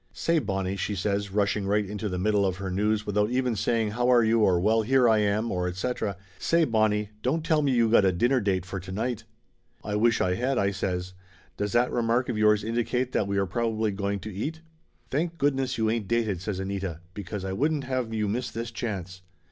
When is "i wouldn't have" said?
17.45-18.11